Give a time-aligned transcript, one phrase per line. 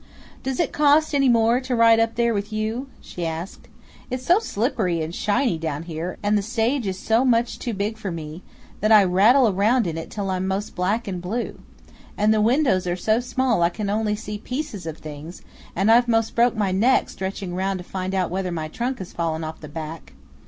[0.41, 3.67] "Does it cost any more to ride up there with you?" she asked.
[4.09, 7.99] "It's so slippery and shiny down here, and the stage is so much too big
[7.99, 8.41] for me,
[8.79, 11.59] that I rattle round in it till I'm 'most black and blue.
[12.17, 15.43] And the windows are so small I can only see pieces of things,
[15.75, 19.13] and I've 'most broken my neck stretching round to find out whether my trunk has
[19.13, 20.13] fallen off the back.